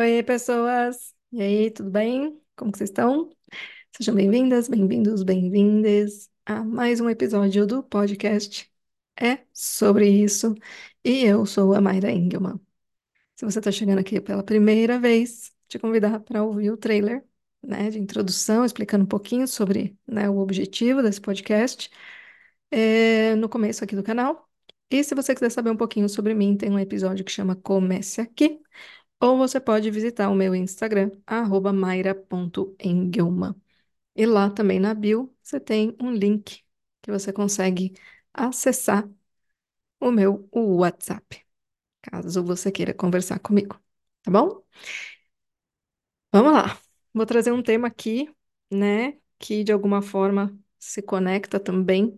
Oi, 0.00 0.22
pessoas! 0.22 1.14
E 1.30 1.42
aí, 1.42 1.70
tudo 1.70 1.90
bem? 1.90 2.40
Como 2.56 2.72
que 2.72 2.78
vocês 2.78 2.88
estão? 2.88 3.28
Sejam 3.94 4.14
bem-vindas, 4.14 4.66
bem-vindos, 4.66 5.22
bem-vindes 5.22 6.30
a 6.46 6.64
mais 6.64 7.02
um 7.02 7.10
episódio 7.10 7.66
do 7.66 7.82
podcast 7.82 8.72
É 9.14 9.44
Sobre 9.52 10.08
Isso. 10.08 10.54
E 11.04 11.22
eu 11.26 11.44
sou 11.44 11.74
a 11.74 11.82
Mayra 11.82 12.10
Engelmann. 12.10 12.58
Se 13.36 13.44
você 13.44 13.58
está 13.58 13.70
chegando 13.70 13.98
aqui 13.98 14.22
pela 14.22 14.42
primeira 14.42 14.98
vez, 14.98 15.52
te 15.68 15.78
convidar 15.78 16.20
para 16.20 16.42
ouvir 16.42 16.70
o 16.70 16.78
trailer, 16.78 17.22
né, 17.62 17.90
de 17.90 17.98
introdução, 17.98 18.64
explicando 18.64 19.04
um 19.04 19.08
pouquinho 19.08 19.46
sobre, 19.46 19.98
né, 20.06 20.30
o 20.30 20.38
objetivo 20.38 21.02
desse 21.02 21.20
podcast, 21.20 21.90
é, 22.70 23.34
no 23.36 23.50
começo 23.50 23.84
aqui 23.84 23.94
do 23.94 24.02
canal. 24.02 24.48
E 24.90 25.04
se 25.04 25.14
você 25.14 25.34
quiser 25.34 25.50
saber 25.50 25.70
um 25.70 25.76
pouquinho 25.76 26.08
sobre 26.08 26.34
mim, 26.34 26.56
tem 26.56 26.70
um 26.70 26.78
episódio 26.78 27.24
que 27.24 27.30
chama 27.30 27.54
Comece 27.54 28.20
Aqui, 28.20 28.60
ou 29.20 29.36
você 29.38 29.60
pode 29.60 29.90
visitar 29.90 30.28
o 30.30 30.34
meu 30.34 30.54
Instagram, 30.54 31.10
arroba 31.26 31.72
maira.engelman. 31.72 33.54
E 34.16 34.26
lá 34.26 34.50
também 34.50 34.80
na 34.80 34.94
bio 34.94 35.34
você 35.42 35.60
tem 35.60 35.96
um 36.00 36.12
link 36.12 36.64
que 37.02 37.10
você 37.10 37.32
consegue 37.32 37.94
acessar 38.34 39.08
o 40.00 40.10
meu 40.10 40.48
WhatsApp, 40.54 41.44
caso 42.02 42.44
você 42.44 42.72
queira 42.72 42.94
conversar 42.94 43.38
comigo, 43.40 43.80
tá 44.22 44.30
bom? 44.30 44.62
Vamos 46.32 46.52
lá. 46.52 46.78
Vou 47.12 47.26
trazer 47.26 47.52
um 47.52 47.62
tema 47.62 47.88
aqui, 47.88 48.32
né, 48.70 49.18
que 49.38 49.64
de 49.64 49.72
alguma 49.72 50.00
forma 50.02 50.56
se 50.78 51.02
conecta 51.02 51.58
também 51.58 52.16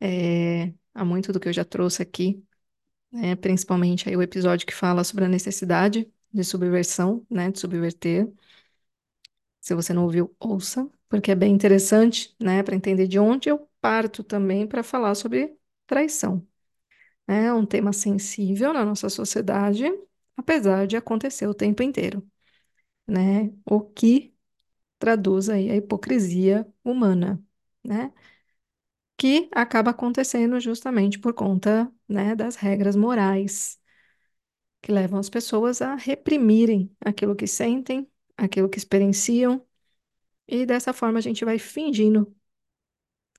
é, 0.00 0.74
a 0.94 1.04
muito 1.04 1.32
do 1.32 1.40
que 1.40 1.48
eu 1.48 1.52
já 1.52 1.64
trouxe 1.64 2.02
aqui, 2.02 2.44
né, 3.12 3.36
principalmente 3.36 4.08
aí 4.08 4.16
o 4.16 4.22
episódio 4.22 4.66
que 4.66 4.74
fala 4.74 5.04
sobre 5.04 5.24
a 5.26 5.28
necessidade 5.28 6.10
de 6.32 6.44
subversão, 6.44 7.26
né, 7.30 7.50
de 7.50 7.58
subverter. 7.60 8.32
Se 9.60 9.74
você 9.74 9.92
não 9.92 10.04
ouviu, 10.04 10.34
ouça, 10.38 10.88
porque 11.08 11.30
é 11.30 11.34
bem 11.34 11.52
interessante, 11.54 12.34
né, 12.40 12.62
para 12.62 12.76
entender 12.76 13.06
de 13.08 13.18
onde 13.18 13.48
eu 13.48 13.68
parto 13.80 14.22
também 14.22 14.66
para 14.66 14.82
falar 14.82 15.14
sobre 15.14 15.56
traição. 15.86 16.46
É 17.26 17.52
um 17.52 17.66
tema 17.66 17.92
sensível 17.92 18.72
na 18.74 18.84
nossa 18.84 19.08
sociedade, 19.10 19.84
apesar 20.36 20.86
de 20.86 20.96
acontecer 20.96 21.46
o 21.48 21.54
tempo 21.54 21.82
inteiro, 21.82 22.26
né? 23.06 23.52
O 23.66 23.80
que 23.82 24.34
traduz 24.98 25.48
aí 25.50 25.70
a 25.70 25.76
hipocrisia 25.76 26.66
humana, 26.84 27.42
né? 27.84 28.12
Que 29.16 29.48
acaba 29.52 29.90
acontecendo 29.92 30.60
justamente 30.60 31.18
por 31.18 31.32
conta, 31.34 31.90
né, 32.08 32.34
das 32.36 32.56
regras 32.56 32.94
morais 32.96 33.80
que 34.86 34.92
levam 34.92 35.18
as 35.18 35.28
pessoas 35.28 35.82
a 35.82 35.96
reprimirem 35.96 36.94
aquilo 37.04 37.34
que 37.36 37.46
sentem, 37.48 38.08
aquilo 38.36 38.68
que 38.68 38.78
experienciam, 38.78 39.66
e 40.48 40.66
dessa 40.66 40.92
forma 40.94 41.18
a 41.18 41.22
gente 41.22 41.44
vai 41.44 41.58
fingindo 41.58 42.34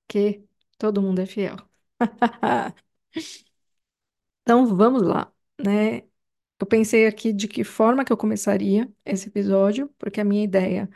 que 0.08 0.44
todo 0.78 1.02
mundo 1.02 1.22
é 1.22 1.26
fiel. 1.26 1.58
Então 4.42 4.66
vamos 4.76 5.02
lá, 5.04 5.31
né? 5.64 6.00
Eu 6.59 6.67
pensei 6.67 7.08
aqui 7.08 7.34
de 7.34 7.48
que 7.48 7.64
forma 7.64 8.06
que 8.06 8.14
eu 8.14 8.17
começaria 8.17 8.92
esse 9.06 9.28
episódio, 9.30 9.89
porque 10.00 10.22
a 10.22 10.26
minha 10.26 10.44
ideia 10.44 10.89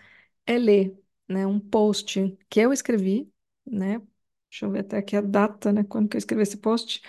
é 0.47 0.57
ler, 0.59 0.97
né, 1.29 1.47
um 1.47 1.59
post 1.59 2.37
que 2.49 2.59
eu 2.61 2.73
escrevi, 2.73 3.31
né? 3.65 3.99
Deixa 4.51 4.65
eu 4.67 4.71
ver 4.71 4.81
até 4.81 4.97
aqui 4.99 5.17
a 5.17 5.21
data, 5.21 5.73
né, 5.73 5.83
quando 5.85 6.09
que 6.09 6.17
eu 6.17 6.19
escrevi 6.19 6.43
esse 6.43 6.57
post. 6.59 7.01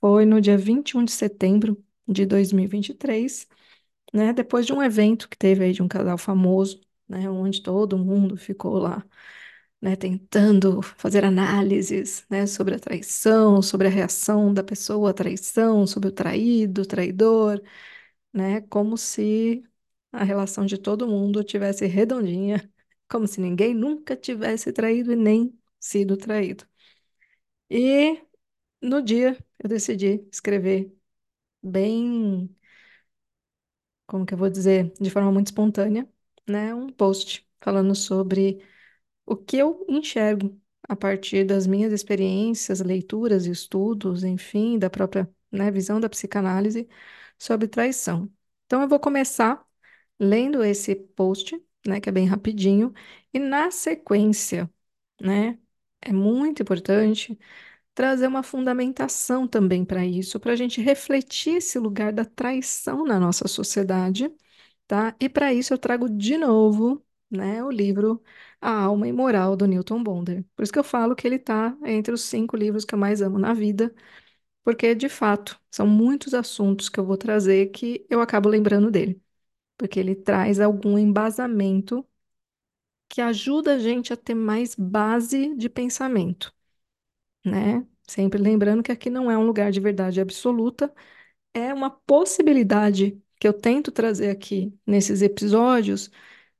Foi 0.00 0.26
no 0.26 0.40
dia 0.40 0.58
21 0.58 1.04
de 1.04 1.12
setembro 1.12 1.83
de 2.08 2.26
2023, 2.26 3.48
né? 4.12 4.32
Depois 4.32 4.66
de 4.66 4.72
um 4.72 4.82
evento 4.82 5.28
que 5.28 5.36
teve 5.38 5.64
aí 5.64 5.72
de 5.72 5.82
um 5.82 5.88
casal 5.88 6.18
famoso, 6.18 6.80
né, 7.08 7.28
onde 7.30 7.62
todo 7.62 7.98
mundo 7.98 8.36
ficou 8.36 8.78
lá 8.78 9.04
né, 9.80 9.96
tentando 9.96 10.80
fazer 10.82 11.24
análises, 11.24 12.24
né, 12.30 12.46
sobre 12.46 12.74
a 12.74 12.78
traição, 12.78 13.60
sobre 13.62 13.86
a 13.88 13.90
reação 13.90 14.52
da 14.54 14.62
pessoa 14.64 15.10
à 15.10 15.14
traição, 15.14 15.86
sobre 15.86 16.08
o 16.08 16.12
traído, 16.12 16.82
o 16.82 16.86
traidor, 16.86 17.62
né, 18.32 18.60
como 18.62 18.96
se 18.98 19.64
a 20.12 20.24
relação 20.24 20.66
de 20.66 20.78
todo 20.78 21.06
mundo 21.08 21.44
tivesse 21.44 21.86
redondinha, 21.86 22.70
como 23.08 23.26
se 23.26 23.40
ninguém 23.40 23.74
nunca 23.74 24.16
tivesse 24.16 24.72
traído 24.72 25.12
e 25.12 25.16
nem 25.16 25.58
sido 25.80 26.16
traído. 26.16 26.66
E 27.70 28.22
no 28.82 29.02
dia 29.02 29.38
eu 29.58 29.68
decidi 29.68 30.26
escrever 30.32 30.94
bem, 31.64 32.54
como 34.06 34.26
que 34.26 34.34
eu 34.34 34.38
vou 34.38 34.50
dizer, 34.50 34.92
de 35.00 35.10
forma 35.10 35.32
muito 35.32 35.46
espontânea, 35.48 36.08
né, 36.48 36.74
um 36.74 36.88
post 36.90 37.48
falando 37.60 37.94
sobre 37.94 38.62
o 39.26 39.36
que 39.36 39.56
eu 39.58 39.84
enxergo 39.88 40.60
a 40.88 40.96
partir 40.96 41.44
das 41.46 41.66
minhas 41.66 41.92
experiências, 41.92 42.80
leituras, 42.80 43.46
estudos, 43.46 44.24
enfim, 44.24 44.78
da 44.78 44.90
própria, 44.90 45.30
né, 45.52 45.70
visão 45.70 46.00
da 46.00 46.08
psicanálise 46.10 46.88
sobre 47.38 47.68
traição. 47.68 48.30
Então, 48.66 48.82
eu 48.82 48.88
vou 48.88 49.00
começar 49.00 49.64
lendo 50.20 50.62
esse 50.64 50.94
post, 50.96 51.60
né, 51.86 52.00
que 52.00 52.08
é 52.08 52.12
bem 52.12 52.26
rapidinho, 52.26 52.92
e 53.32 53.38
na 53.38 53.70
sequência, 53.70 54.70
né, 55.20 55.58
é 56.02 56.12
muito 56.12 56.62
importante 56.62 57.38
trazer 57.94 58.26
uma 58.26 58.42
fundamentação 58.42 59.46
também 59.48 59.84
para 59.84 60.04
isso, 60.06 60.40
para 60.40 60.52
a 60.52 60.56
gente 60.56 60.80
refletir 60.80 61.56
esse 61.56 61.78
lugar 61.78 62.12
da 62.12 62.24
traição 62.24 63.04
na 63.04 63.18
nossa 63.20 63.48
sociedade, 63.48 64.30
tá? 64.86 65.14
E 65.20 65.28
para 65.28 65.52
isso 65.54 65.74
eu 65.74 65.78
trago 65.78 66.08
de 66.08 66.38
novo, 66.38 67.04
né, 67.30 67.62
o 67.64 67.70
livro 67.70 68.22
A 68.60 68.70
Alma 68.84 69.08
Imoral 69.08 69.56
do 69.56 69.66
Newton 69.66 70.02
Bonder. 70.02 70.44
Por 70.56 70.62
isso 70.64 70.72
que 70.72 70.78
eu 70.78 70.84
falo 70.84 71.14
que 71.16 71.26
ele 71.26 71.36
está 71.36 71.76
entre 71.84 72.12
os 72.14 72.22
cinco 72.22 72.56
livros 72.56 72.84
que 72.84 72.94
eu 72.94 72.98
mais 72.98 73.22
amo 73.22 73.38
na 73.38 73.54
vida, 73.54 73.94
porque 74.64 74.94
de 74.94 75.08
fato 75.08 75.60
são 75.70 75.86
muitos 75.86 76.34
assuntos 76.34 76.88
que 76.88 76.98
eu 77.00 77.04
vou 77.06 77.16
trazer 77.18 77.66
que 77.68 78.06
eu 78.10 78.20
acabo 78.20 78.48
lembrando 78.48 78.90
dele, 78.90 79.22
porque 79.78 80.00
ele 80.00 80.14
traz 80.16 80.60
algum 80.60 80.98
embasamento 80.98 82.06
que 83.08 83.20
ajuda 83.20 83.74
a 83.74 83.78
gente 83.78 84.12
a 84.12 84.16
ter 84.16 84.34
mais 84.34 84.74
base 84.74 85.54
de 85.56 85.68
pensamento, 85.70 86.53
né? 87.44 87.86
Sempre 88.06 88.40
lembrando 88.40 88.82
que 88.82 88.92
aqui 88.92 89.10
não 89.10 89.30
é 89.30 89.38
um 89.38 89.46
lugar 89.46 89.72
de 89.72 89.80
verdade 89.80 90.20
absoluta, 90.20 90.92
é 91.54 91.72
uma 91.74 91.90
possibilidade 91.90 93.20
que 93.40 93.48
eu 93.48 93.52
tento 93.54 93.92
trazer 93.92 94.30
aqui 94.30 94.74
nesses 94.86 95.22
episódios 95.22 96.10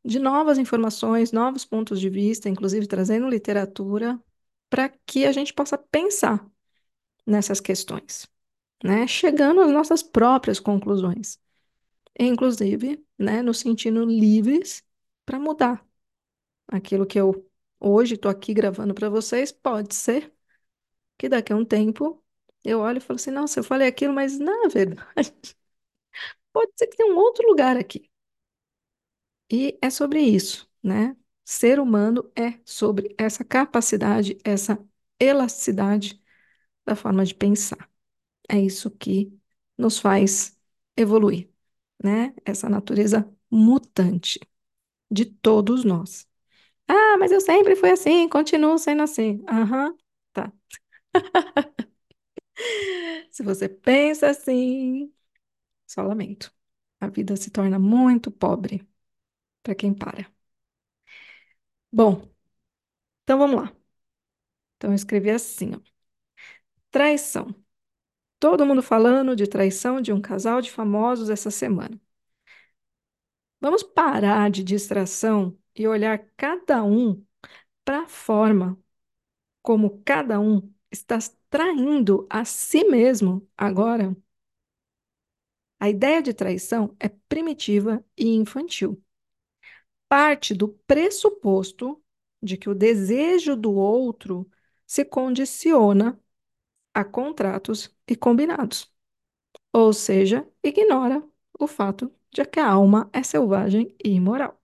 de 0.05 0.19
novas 0.19 0.59
informações, 0.59 1.33
novos 1.33 1.65
pontos 1.65 2.01
de 2.01 2.11
vista, 2.11 2.49
inclusive 2.49 2.87
trazendo 2.87 3.29
literatura, 3.29 4.23
para 4.71 4.89
que 5.07 5.27
a 5.27 5.33
gente 5.33 5.55
possa 5.55 5.79
pensar 5.79 6.47
nessas 7.27 7.61
questões, 7.61 8.29
né? 8.85 9.07
Chegando 9.07 9.61
às 9.63 9.73
nossas 9.73 10.03
próprias 10.03 10.61
conclusões, 10.61 11.41
inclusive, 12.19 13.05
né, 13.19 13.43
nos 13.43 13.61
sentindo 13.61 14.05
livres 14.05 14.85
para 15.27 15.39
mudar. 15.41 15.87
Aquilo 16.69 17.07
que 17.07 17.21
eu 17.21 17.49
hoje 17.81 18.17
estou 18.17 18.31
aqui 18.31 18.55
gravando 18.55 18.95
para 18.95 19.11
vocês, 19.11 19.53
pode 19.53 19.95
ser 19.95 20.34
que 21.25 21.29
daqui 21.29 21.53
a 21.53 21.57
um 21.57 21.65
tempo 21.65 22.23
eu 22.65 22.81
olho 22.81 22.99
e 22.99 23.01
falo 23.01 23.17
assim, 23.17 23.31
nossa, 23.31 23.61
eu 23.61 23.65
falei 23.65 23.89
aquilo, 23.89 24.15
mas 24.15 24.39
na 24.39 24.69
verdade, 24.69 25.35
pode 26.53 26.73
ser 26.77 26.87
que 26.89 26.97
tenha 26.97 27.13
um 27.13 27.17
outro 27.19 27.47
lugar 27.49 27.77
aqui. 27.77 28.09
E 29.51 29.79
é 29.83 29.91
sobre 29.91 30.21
isso, 30.23 30.69
né? 30.83 31.17
Ser 31.45 31.79
humano 31.81 32.31
é 32.37 32.59
sobre 32.65 33.15
essa 33.19 33.45
capacidade, 33.45 34.39
essa 34.45 34.79
elasticidade 35.21 36.21
da 36.87 36.97
forma 36.97 37.25
de 37.25 37.35
pensar. 37.35 37.91
É 38.51 38.59
isso 38.61 38.91
que 38.93 39.33
nos 39.79 39.99
faz 40.01 40.59
evoluir, 40.97 41.51
né? 42.03 42.35
Essa 42.45 42.69
natureza 42.69 43.29
mutante 43.51 44.41
de 45.11 45.25
todos 45.27 45.85
nós. 45.85 46.29
Ah, 46.89 47.17
mas 47.19 47.33
eu 47.33 47.41
sempre 47.41 47.77
fui 47.77 47.91
assim, 47.91 48.29
continuo 48.29 48.79
sendo 48.79 49.03
assim. 49.05 49.45
Aham, 49.49 49.95
tá. 49.95 50.04
Se 53.31 53.43
você 53.43 53.69
pensa 53.69 54.29
assim, 54.29 55.13
só 55.87 56.03
lamento. 56.03 56.53
A 57.01 57.09
vida 57.09 57.37
se 57.37 57.51
torna 57.51 57.79
muito 57.81 58.31
pobre 58.31 58.87
para 59.63 59.75
quem 59.75 59.95
para. 59.95 60.31
Bom, 61.91 62.29
então 63.25 63.39
vamos 63.39 63.57
lá. 63.63 63.73
Então 64.77 64.91
eu 64.91 64.95
escrevi 64.95 65.31
assim, 65.31 65.73
ó. 65.75 65.81
Traição. 66.91 67.55
Todo 68.41 68.67
mundo 68.67 68.83
falando 68.83 69.37
de 69.37 69.49
traição 69.49 70.03
de 70.03 70.13
um 70.13 70.21
casal 70.23 70.63
de 70.63 70.73
famosos 70.73 71.31
essa 71.31 71.51
semana. 71.51 72.01
Vamos 73.61 73.83
parar 73.83 74.51
de 74.51 74.63
distração 74.63 75.57
e 75.75 75.87
olhar 75.89 76.19
cada 76.37 76.85
um 76.85 77.25
para 77.85 78.03
a 78.05 78.09
forma 78.09 78.79
como 79.63 80.03
cada 80.05 80.41
um 80.41 80.74
está 80.95 81.19
traindo 81.51 82.27
a 82.31 82.45
si 82.45 82.85
mesmo 82.85 83.47
agora? 83.57 84.17
A 85.79 85.91
ideia 85.91 86.23
de 86.23 86.33
traição 86.33 86.97
é 86.99 87.09
primitiva 87.29 88.05
e 88.17 88.29
infantil. 88.35 89.03
Parte 90.09 90.55
do 90.55 90.69
pressuposto 90.87 92.03
de 92.43 92.57
que 92.57 92.69
o 92.71 92.75
desejo 92.75 93.57
do 93.57 93.73
outro 93.75 94.49
se 94.87 95.05
condiciona 95.05 96.19
a 96.95 97.05
contratos 97.05 97.95
e 98.09 98.17
combinados. 98.17 98.93
Ou 99.73 99.93
seja, 99.93 100.49
ignora 100.63 101.23
o 101.59 101.67
fato 101.67 102.13
de 102.31 102.45
que 102.45 102.61
a 102.61 102.71
alma 102.71 103.11
é 103.13 103.23
selvagem 103.23 103.95
e 104.05 104.11
imoral. 104.11 104.61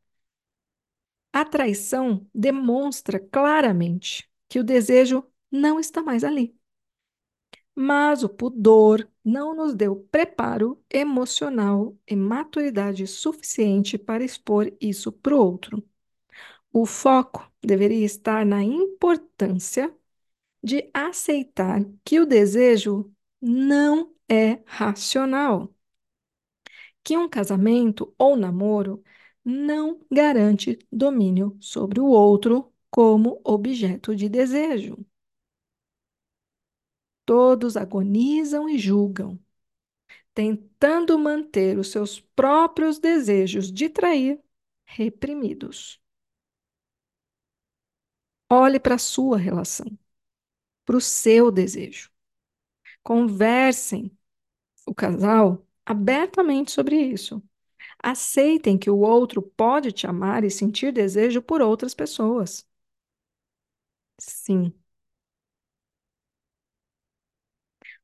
A 1.32 1.44
traição 1.44 2.26
demonstra 2.34 3.20
claramente 3.20 4.28
que 4.48 4.58
o 4.58 4.64
desejo 4.64 5.24
não 5.50 5.78
está 5.80 6.02
mais 6.02 6.24
ali. 6.24 6.56
Mas 7.74 8.22
o 8.22 8.28
pudor 8.28 9.08
não 9.24 9.54
nos 9.54 9.74
deu 9.74 9.96
preparo 10.10 10.82
emocional 10.90 11.96
e 12.06 12.14
maturidade 12.16 13.06
suficiente 13.06 13.96
para 13.98 14.24
expor 14.24 14.72
isso 14.80 15.10
para 15.12 15.34
o 15.34 15.38
outro. 15.40 15.82
O 16.72 16.86
foco 16.86 17.50
deveria 17.62 18.04
estar 18.06 18.46
na 18.46 18.62
importância 18.64 19.94
de 20.62 20.90
aceitar 20.94 21.82
que 22.04 22.20
o 22.20 22.26
desejo 22.26 23.12
não 23.42 24.14
é 24.28 24.62
racional. 24.66 25.74
Que 27.02 27.16
um 27.16 27.28
casamento 27.28 28.14
ou 28.18 28.36
namoro 28.36 29.02
não 29.44 30.00
garante 30.10 30.78
domínio 30.92 31.56
sobre 31.60 32.00
o 32.00 32.06
outro 32.06 32.72
como 32.90 33.40
objeto 33.44 34.14
de 34.14 34.28
desejo. 34.28 34.98
Todos 37.30 37.76
agonizam 37.76 38.68
e 38.68 38.76
julgam, 38.76 39.38
tentando 40.34 41.18
manter 41.18 41.78
os 41.78 41.90
seus 41.90 42.20
próprios 42.20 42.98
desejos 42.98 43.72
de 43.72 43.88
trair 43.90 44.40
reprimidos. 44.86 46.00
Olhe 48.50 48.78
para 48.80 48.96
a 48.96 48.98
sua 48.98 49.38
relação, 49.38 49.86
para 50.86 50.96
o 50.96 51.00
seu 51.00 51.50
desejo. 51.52 52.10
Conversem, 53.02 54.16
o 54.86 54.94
casal, 54.94 55.66
abertamente 55.86 56.72
sobre 56.72 56.96
isso. 57.00 57.42
Aceitem 58.02 58.78
que 58.78 58.90
o 58.90 58.98
outro 58.98 59.42
pode 59.42 59.92
te 59.92 60.06
amar 60.06 60.44
e 60.44 60.50
sentir 60.50 60.92
desejo 60.92 61.42
por 61.42 61.62
outras 61.62 61.94
pessoas. 61.94 62.66
Sim. 64.18 64.79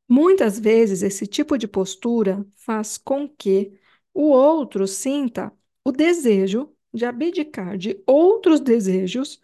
Muitas 0.08 0.58
vezes 0.58 1.02
esse 1.02 1.26
tipo 1.26 1.58
de 1.58 1.66
postura 1.66 2.46
faz 2.56 2.96
com 2.98 3.28
que 3.28 3.78
o 4.14 4.30
outro 4.30 4.86
sinta 4.86 5.52
o 5.84 5.90
desejo 5.92 6.72
de 6.94 7.04
abdicar 7.04 7.76
de 7.76 8.02
outros 8.06 8.60
desejos 8.60 9.40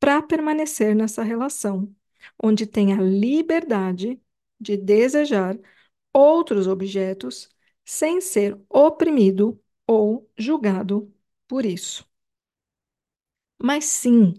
para 0.00 0.22
permanecer 0.22 0.94
nessa 0.94 1.22
relação, 1.22 1.94
onde 2.42 2.66
tem 2.66 2.92
a 2.92 3.00
liberdade 3.02 4.20
de 4.60 4.76
desejar 4.76 5.58
outros 6.12 6.66
objetos 6.66 7.48
sem 7.84 8.20
ser 8.20 8.58
oprimido 8.70 9.60
ou 9.86 10.30
julgado 10.38 11.12
por 11.48 11.64
isso. 11.66 12.06
Mas 13.62 13.84
sim, 13.86 14.34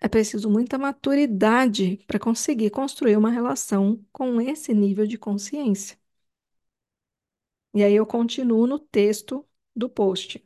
é 0.00 0.08
preciso 0.08 0.50
muita 0.50 0.78
maturidade 0.78 1.98
para 2.06 2.18
conseguir 2.18 2.70
construir 2.70 3.16
uma 3.16 3.30
relação 3.30 4.04
com 4.12 4.40
esse 4.40 4.74
nível 4.74 5.06
de 5.06 5.18
consciência. 5.18 5.98
E 7.74 7.82
aí 7.84 7.94
eu 7.94 8.06
continuo 8.06 8.66
no 8.66 8.78
texto 8.78 9.46
do 9.74 9.88
post. 9.88 10.44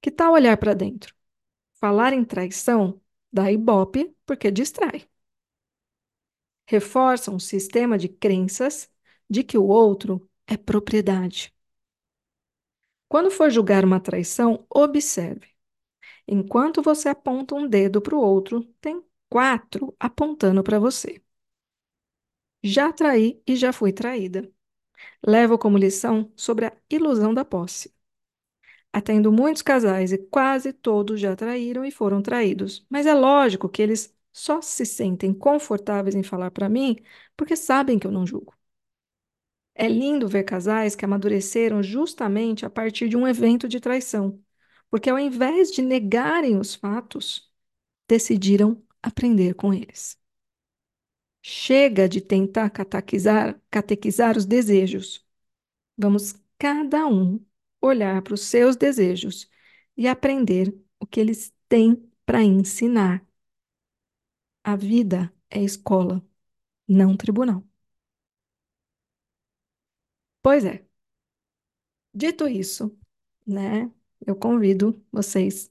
Que 0.00 0.10
tal 0.10 0.32
olhar 0.34 0.56
para 0.58 0.74
dentro? 0.74 1.14
Falar 1.74 2.12
em 2.12 2.24
traição 2.24 3.00
dá 3.32 3.50
ibope 3.52 4.14
porque 4.26 4.50
distrai. 4.50 5.08
Reforça 6.66 7.30
um 7.30 7.38
sistema 7.38 7.96
de 7.98 8.08
crenças 8.08 8.90
de 9.28 9.42
que 9.44 9.56
o 9.58 9.64
outro 9.66 10.28
é 10.46 10.56
propriedade. 10.56 11.54
Quando 13.08 13.30
for 13.30 13.50
julgar 13.50 13.84
uma 13.84 14.00
traição, 14.00 14.66
observe. 14.68 15.53
Enquanto 16.28 16.82
você 16.82 17.08
aponta 17.08 17.54
um 17.54 17.66
dedo 17.68 18.00
para 18.02 18.14
o 18.16 18.20
outro, 18.20 18.64
tem 18.80 19.02
quatro 19.28 19.94
apontando 20.00 20.62
para 20.62 20.78
você. 20.78 21.22
Já 22.64 22.92
traí 22.92 23.40
e 23.46 23.54
já 23.56 23.72
fui 23.72 23.92
traída. 23.92 24.50
Levo 25.26 25.58
como 25.58 25.78
lição 25.78 26.32
sobre 26.36 26.66
a 26.66 26.74
ilusão 26.90 27.34
da 27.34 27.44
posse. 27.44 27.94
Atendo 28.92 29.32
muitos 29.32 29.62
casais 29.62 30.12
e 30.12 30.18
quase 30.18 30.72
todos 30.72 31.20
já 31.20 31.34
traíram 31.36 31.84
e 31.84 31.90
foram 31.90 32.22
traídos, 32.22 32.86
mas 32.88 33.06
é 33.06 33.14
lógico 33.14 33.68
que 33.68 33.82
eles 33.82 34.14
só 34.32 34.60
se 34.62 34.86
sentem 34.86 35.32
confortáveis 35.34 36.14
em 36.14 36.22
falar 36.22 36.50
para 36.50 36.68
mim 36.68 36.96
porque 37.36 37.56
sabem 37.56 37.98
que 37.98 38.06
eu 38.06 38.12
não 38.12 38.26
julgo. 38.26 38.54
É 39.74 39.88
lindo 39.88 40.28
ver 40.28 40.42
casais 40.44 40.94
que 40.96 41.04
amadureceram 41.04 41.82
justamente 41.82 42.64
a 42.66 42.70
partir 42.70 43.08
de 43.08 43.16
um 43.16 43.26
evento 43.26 43.68
de 43.68 43.78
traição, 43.80 44.40
porque 44.94 45.10
ao 45.10 45.18
invés 45.18 45.72
de 45.72 45.82
negarem 45.82 46.56
os 46.56 46.76
fatos, 46.76 47.50
decidiram 48.06 48.80
aprender 49.02 49.54
com 49.56 49.74
eles. 49.74 50.16
Chega 51.42 52.08
de 52.08 52.20
tentar 52.20 52.70
catequizar, 52.70 53.60
catequizar 53.70 54.36
os 54.38 54.46
desejos. 54.46 55.26
Vamos 55.96 56.34
cada 56.58 57.08
um 57.08 57.44
olhar 57.80 58.22
para 58.22 58.34
os 58.34 58.42
seus 58.42 58.76
desejos 58.76 59.50
e 59.96 60.06
aprender 60.06 60.72
o 61.00 61.06
que 61.08 61.18
eles 61.18 61.52
têm 61.68 61.96
para 62.24 62.44
ensinar. 62.44 63.26
A 64.62 64.76
vida 64.76 65.32
é 65.50 65.62
escola, 65.62 66.22
não 66.88 67.16
tribunal. 67.16 67.64
Pois 70.42 70.64
é. 70.64 70.86
Dito 72.14 72.48
isso, 72.48 72.96
né, 73.46 73.90
eu 74.26 74.36
convido 74.36 75.02
vocês 75.12 75.70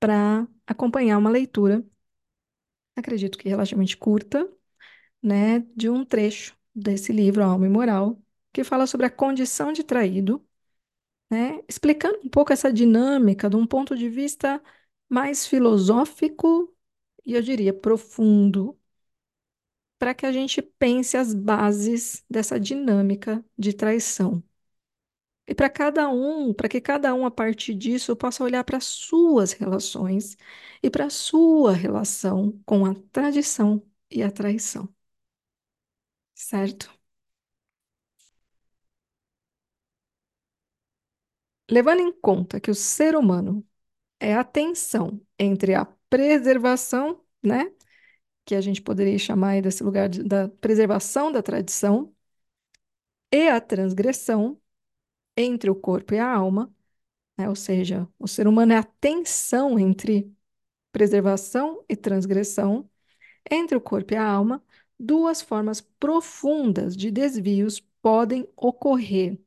para 0.00 0.48
acompanhar 0.66 1.18
uma 1.18 1.30
leitura, 1.30 1.84
acredito 2.96 3.38
que 3.38 3.48
relativamente 3.48 3.96
curta, 3.96 4.48
né, 5.22 5.60
de 5.76 5.90
um 5.90 6.04
trecho 6.06 6.56
desse 6.74 7.12
livro, 7.12 7.44
Alma 7.44 7.66
e 7.66 7.70
Moral, 7.70 8.20
que 8.52 8.64
fala 8.64 8.86
sobre 8.88 9.06
a 9.06 9.10
condição 9.10 9.72
de 9.72 9.84
traído, 9.84 10.44
né, 11.30 11.60
explicando 11.68 12.20
um 12.24 12.30
pouco 12.30 12.52
essa 12.52 12.72
dinâmica 12.72 13.50
de 13.50 13.56
um 13.56 13.66
ponto 13.66 13.96
de 13.96 14.08
vista 14.08 14.62
mais 15.08 15.46
filosófico 15.46 16.74
e 17.26 17.34
eu 17.34 17.42
diria 17.42 17.74
profundo, 17.74 18.78
para 19.98 20.14
que 20.14 20.26
a 20.26 20.32
gente 20.32 20.60
pense 20.62 21.16
as 21.16 21.34
bases 21.34 22.24
dessa 22.28 22.58
dinâmica 22.60 23.44
de 23.58 23.72
traição. 23.72 24.42
E 25.46 25.54
para 25.54 25.68
cada 25.70 26.08
um, 26.08 26.54
para 26.54 26.68
que 26.68 26.80
cada 26.80 27.14
um, 27.14 27.26
a 27.26 27.30
partir 27.30 27.74
disso, 27.74 28.16
possa 28.16 28.42
olhar 28.44 28.64
para 28.64 28.80
suas 28.80 29.52
relações 29.52 30.36
e 30.82 30.90
para 30.90 31.10
sua 31.10 31.72
relação 31.72 32.58
com 32.64 32.86
a 32.86 32.94
tradição 33.12 33.82
e 34.10 34.22
a 34.22 34.30
traição. 34.30 34.88
Certo? 36.34 36.90
Levando 41.70 42.00
em 42.00 42.12
conta 42.12 42.60
que 42.60 42.70
o 42.70 42.74
ser 42.74 43.16
humano 43.16 43.66
é 44.20 44.34
a 44.34 44.44
tensão 44.44 45.20
entre 45.38 45.74
a 45.74 45.86
preservação, 46.10 47.22
né? 47.44 47.72
Que 48.46 48.54
a 48.56 48.60
gente 48.60 48.82
poderia 48.82 49.18
chamar 49.18 49.62
desse 49.62 49.84
lugar 49.84 50.08
de, 50.08 50.22
da 50.24 50.48
preservação 50.48 51.32
da 51.32 51.42
tradição 51.42 52.14
e 53.30 53.48
a 53.48 53.60
transgressão, 53.60 54.60
entre 55.36 55.70
o 55.70 55.74
corpo 55.74 56.14
e 56.14 56.18
a 56.18 56.30
alma, 56.32 56.72
né? 57.38 57.48
ou 57.48 57.56
seja, 57.56 58.08
o 58.18 58.28
ser 58.28 58.48
humano 58.48 58.72
é 58.72 58.78
a 58.78 58.84
tensão 58.84 59.78
entre 59.78 60.32
preservação 60.92 61.84
e 61.88 61.96
transgressão, 61.96 62.88
entre 63.50 63.76
o 63.76 63.80
corpo 63.80 64.14
e 64.14 64.16
a 64.16 64.26
alma, 64.28 64.62
duas 64.98 65.42
formas 65.42 65.80
profundas 65.80 66.96
de 66.96 67.10
desvios 67.10 67.80
podem 68.02 68.48
ocorrer 68.56 69.38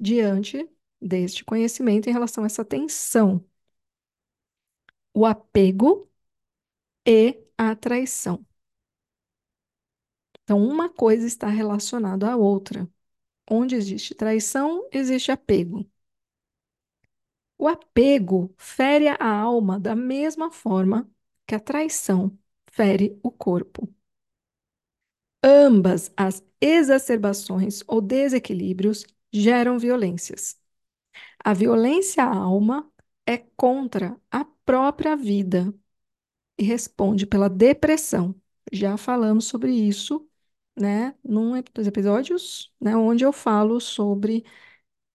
diante 0.00 0.68
deste 1.00 1.44
conhecimento 1.44 2.08
em 2.08 2.12
relação 2.12 2.44
a 2.44 2.46
essa 2.46 2.64
tensão. 2.64 3.44
O 5.14 5.24
apego 5.26 6.10
e 7.06 7.38
a 7.58 7.74
traição. 7.76 8.44
Então, 10.42 10.58
uma 10.64 10.88
coisa 10.88 11.26
está 11.26 11.48
relacionada 11.48 12.30
à 12.30 12.36
outra. 12.36 12.88
Onde 13.52 13.76
existe 13.76 14.14
traição, 14.16 14.88
existe 14.92 15.30
apego. 15.32 15.86
O 17.58 17.66
apego 17.68 18.54
fere 18.58 19.08
a 19.08 19.16
alma 19.26 19.78
da 19.80 19.94
mesma 19.96 20.50
forma 20.50 21.10
que 21.46 21.54
a 21.54 21.60
traição 21.60 22.36
fere 22.70 23.18
o 23.22 23.30
corpo. 23.30 23.88
Ambas 25.44 26.12
as 26.16 26.42
exacerbações 26.60 27.82
ou 27.86 28.00
desequilíbrios 28.00 29.04
geram 29.32 29.78
violências, 29.78 30.56
A 31.44 31.54
violência 31.54 32.24
à 32.24 32.34
alma 32.36 32.90
é 33.26 33.38
contra 33.38 34.18
a 34.30 34.44
própria 34.64 35.16
vida 35.16 35.74
e 36.58 36.64
responde 36.64 37.26
pela 37.26 37.48
depressão. 37.50 38.34
Já 38.72 38.96
falamos 38.98 39.46
sobre 39.46 39.72
isso, 39.72 40.28
né, 40.78 41.14
num 41.24 41.60
dos 41.74 41.86
episódios, 41.86 42.72
né, 42.80 42.96
onde 42.96 43.24
eu 43.24 43.32
falo 43.32 43.80
sobre, 43.80 44.44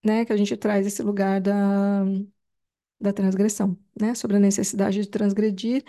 né, 0.06 0.26
que 0.26 0.34
a 0.34 0.38
gente 0.38 0.58
traz 0.58 0.88
esse 0.88 1.04
lugar 1.04 1.42
da, 1.42 2.04
da 3.00 3.14
transgressão, 3.14 3.78
né, 4.00 4.16
sobre 4.16 4.38
a 4.38 4.40
necessidade 4.40 5.02
de 5.02 5.08
transgredir 5.10 5.84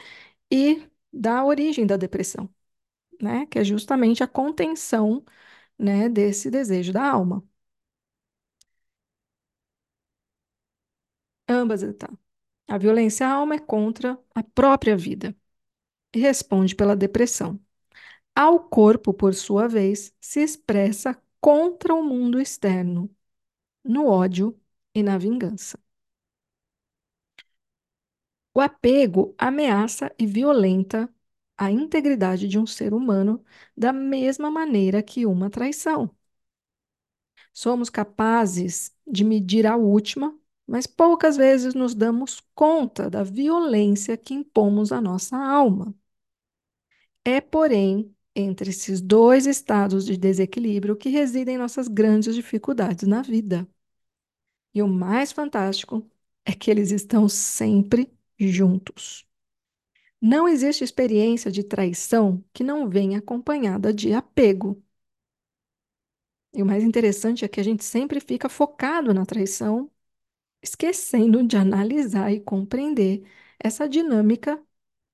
e 0.53 0.89
da 1.13 1.45
origem 1.45 1.87
da 1.87 1.97
depressão, 1.97 2.51
né, 3.23 3.47
que 3.47 3.59
é 3.61 3.65
justamente 3.65 4.23
a 4.25 4.29
contenção, 4.29 5.25
né, 5.79 6.09
desse 6.11 6.51
desejo 6.51 6.93
da 6.93 7.05
alma. 7.11 7.45
Ambas, 11.49 11.83
tá. 11.99 12.09
A 12.69 12.79
violência 12.79 13.27
à 13.29 13.33
alma 13.33 13.57
é 13.57 13.59
contra 13.59 14.19
a 14.35 14.43
própria 14.43 14.97
vida 14.97 15.37
e 16.15 16.21
responde 16.21 16.77
pela 16.77 16.97
depressão. 16.97 17.61
Ao 18.45 18.59
corpo, 18.61 19.13
por 19.15 19.35
sua 19.35 19.69
vez, 19.69 20.15
se 20.21 20.41
expressa 20.41 21.21
contra 21.41 21.95
o 21.95 22.03
mundo 22.03 22.41
externo, 22.41 23.11
no 23.85 24.07
ódio 24.09 24.59
e 24.95 25.03
na 25.03 25.19
vingança. 25.19 25.79
O 28.55 28.61
apego 28.61 29.35
ameaça 29.39 30.15
e 30.19 30.27
violenta 30.27 31.09
a 31.57 31.71
integridade 31.71 32.47
de 32.49 32.59
um 32.59 32.67
ser 32.67 32.93
humano 32.95 33.43
da 33.77 33.91
mesma 33.93 34.51
maneira 34.51 35.03
que 35.03 35.25
uma 35.27 35.49
traição. 35.51 36.15
Somos 37.53 37.91
capazes 37.91 38.91
de 39.07 39.23
medir 39.25 39.67
a 39.67 39.77
última, 39.77 40.35
mas 40.67 40.87
poucas 40.87 41.37
vezes 41.37 41.75
nos 41.75 41.95
damos 41.95 42.41
conta 42.55 43.11
da 43.11 43.23
violência 43.23 44.17
que 44.17 44.33
impomos 44.35 44.93
à 44.93 45.01
nossa 45.01 45.37
alma. 45.37 45.95
É, 47.25 47.41
porém, 47.41 48.15
entre 48.41 48.71
esses 48.71 49.01
dois 49.01 49.47
estados 49.47 50.05
de 50.07 50.17
desequilíbrio 50.17 50.97
que 50.97 51.09
residem 51.09 51.59
nossas 51.59 51.89
grandes 51.89 52.35
dificuldades 52.35 53.07
na 53.09 53.23
vida. 53.23 53.69
E 54.75 54.83
o 54.83 54.89
mais 54.89 55.33
fantástico 55.33 56.09
é 56.45 56.53
que 56.55 56.71
eles 56.71 56.91
estão 56.91 57.29
sempre 57.29 58.11
juntos. 58.39 59.27
Não 60.21 60.49
existe 60.49 60.85
experiência 60.85 61.51
de 61.51 61.63
traição 61.65 62.45
que 62.53 62.65
não 62.65 62.89
venha 62.89 63.19
acompanhada 63.19 63.93
de 63.93 64.13
apego. 64.13 64.83
E 66.55 66.63
o 66.63 66.67
mais 66.67 66.83
interessante 66.83 67.45
é 67.45 67.49
que 67.49 67.61
a 67.61 67.63
gente 67.63 67.85
sempre 67.85 68.21
fica 68.21 68.49
focado 68.49 69.13
na 69.15 69.25
traição, 69.27 69.91
esquecendo 70.63 71.45
de 71.47 71.57
analisar 71.57 72.33
e 72.33 72.41
compreender 72.41 73.25
essa 73.59 73.89
dinâmica 73.89 74.63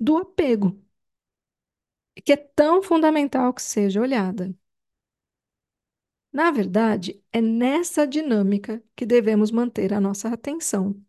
do 0.01 0.17
apego, 0.19 0.79
que 2.23 2.33
é 2.33 2.37
tão 2.37 2.83
fundamental 2.83 3.53
que 3.55 3.63
seja 3.63 4.01
olhada. 4.01 4.55
Na 6.33 6.51
verdade, 6.51 7.23
é 7.33 7.41
nessa 7.41 8.07
dinâmica 8.07 8.83
que 8.97 9.07
devemos 9.07 9.51
manter 9.51 9.93
a 9.95 10.01
nossa 10.01 10.29
atenção. 10.29 11.01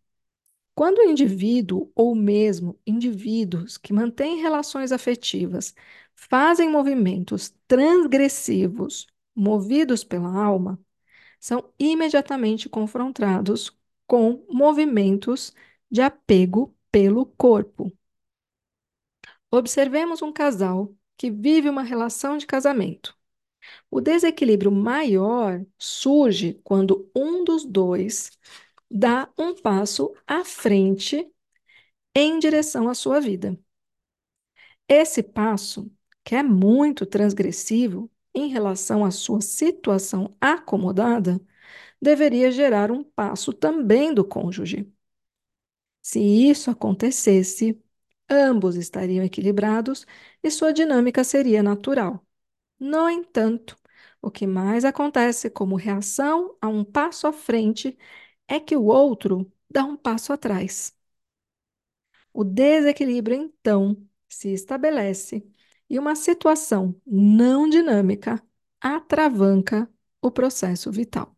Quando 0.76 1.00
o 1.00 1.04
indivíduo, 1.04 1.92
ou 1.96 2.16
mesmo 2.16 2.80
indivíduos 2.88 3.78
que 3.78 3.94
mantêm 3.94 4.42
relações 4.42 4.92
afetivas, 4.92 5.76
fazem 6.16 6.70
movimentos 6.70 7.56
transgressivos, 7.68 9.08
movidos 9.36 10.04
pela 10.04 10.30
alma, 10.30 10.80
são 11.40 11.72
imediatamente 11.80 12.70
confrontados 12.70 13.72
com 14.08 14.46
movimentos 14.50 15.54
de 15.92 16.02
apego 16.02 16.76
pelo 16.92 17.26
corpo. 17.26 17.92
Observemos 19.52 20.22
um 20.22 20.32
casal 20.32 20.94
que 21.18 21.32
vive 21.32 21.70
uma 21.70 21.84
relação 21.84 22.38
de 22.38 22.46
casamento. 22.46 23.18
O 23.92 24.02
desequilíbrio 24.02 24.72
maior 24.72 25.66
surge 25.80 26.60
quando 26.64 27.10
um 27.16 27.44
dos 27.44 27.66
dois 27.66 28.32
dá 28.92 29.30
um 29.38 29.56
passo 29.56 30.14
à 30.28 30.46
frente 30.46 31.28
em 32.16 32.40
direção 32.40 32.90
à 32.90 32.96
sua 32.96 33.22
vida. 33.22 33.58
Esse 34.88 35.24
passo, 35.24 35.92
que 36.24 36.36
é 36.36 36.44
muito 36.44 37.06
transgressivo 37.06 38.10
em 38.34 38.48
relação 38.50 39.06
à 39.06 39.12
sua 39.12 39.42
situação 39.42 40.36
acomodada, 40.42 41.40
deveria 42.02 42.52
gerar 42.52 42.92
um 42.92 43.04
passo 43.04 43.54
também 43.54 44.14
do 44.14 44.26
cônjuge. 44.26 44.92
Se 46.02 46.20
isso 46.22 46.70
acontecesse, 46.72 47.82
ambos 48.30 48.76
estariam 48.76 49.24
equilibrados 49.26 50.06
e 50.44 50.52
sua 50.52 50.74
dinâmica 50.74 51.24
seria 51.24 51.64
natural. 51.64 52.26
No 52.80 53.10
entanto, 53.10 53.78
o 54.22 54.32
que 54.32 54.48
mais 54.48 54.86
acontece 54.86 55.50
como 55.50 55.76
reação 55.78 56.58
a 56.62 56.68
um 56.70 56.84
passo 56.86 57.28
à 57.28 57.34
frente 57.34 57.98
é 58.48 58.60
que 58.60 58.76
o 58.78 58.86
outro 58.86 59.52
dá 59.72 59.84
um 59.86 59.98
passo 59.98 60.34
atrás. 60.34 60.96
O 62.34 62.44
desequilíbrio, 62.44 63.36
então, 63.38 63.98
se 64.28 64.50
estabelece 64.54 65.46
e 65.90 65.98
uma 66.00 66.16
situação 66.16 67.00
não 67.06 67.70
dinâmica 67.70 68.44
atravanca 68.82 69.90
o 70.22 70.30
processo 70.32 70.92
vital. 70.92 71.36